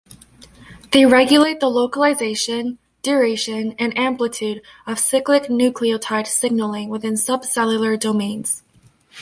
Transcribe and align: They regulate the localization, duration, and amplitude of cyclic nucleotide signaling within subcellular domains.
They 0.93 1.05
regulate 1.05 1.59
the 1.59 1.67
localization, 1.69 2.79
duration, 3.03 3.75
and 3.77 3.95
amplitude 3.95 4.63
of 4.87 4.97
cyclic 4.97 5.43
nucleotide 5.43 6.25
signaling 6.25 6.89
within 6.89 7.13
subcellular 7.13 7.99
domains. 7.99 8.63